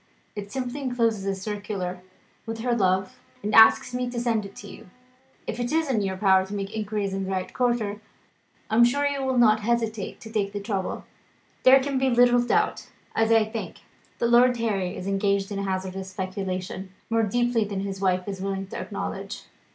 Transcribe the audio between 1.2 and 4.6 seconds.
a circular, with her love, and asks me to send it on